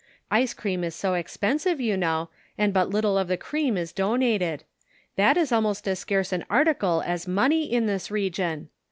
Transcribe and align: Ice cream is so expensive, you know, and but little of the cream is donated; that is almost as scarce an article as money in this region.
Ice 0.31 0.55
cream 0.55 0.83
is 0.83 0.95
so 0.95 1.13
expensive, 1.13 1.79
you 1.79 1.95
know, 1.95 2.31
and 2.57 2.73
but 2.73 2.89
little 2.89 3.19
of 3.19 3.27
the 3.27 3.37
cream 3.37 3.77
is 3.77 3.91
donated; 3.93 4.63
that 5.15 5.37
is 5.37 5.51
almost 5.51 5.87
as 5.87 5.99
scarce 5.99 6.31
an 6.33 6.43
article 6.49 7.03
as 7.05 7.27
money 7.27 7.71
in 7.71 7.85
this 7.85 8.09
region. 8.09 8.69